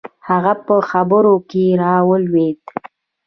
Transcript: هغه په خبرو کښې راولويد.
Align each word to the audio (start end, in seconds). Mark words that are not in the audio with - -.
هغه 0.27 0.53
په 0.65 0.75
خبرو 0.89 1.33
کښې 1.49 1.65
راولويد. 1.81 2.59